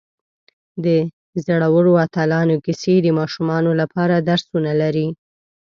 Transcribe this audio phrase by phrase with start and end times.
[0.83, 0.85] د
[1.45, 5.07] زړورو اتلانو کیسې د ماشومانو لپاره درسونه لري.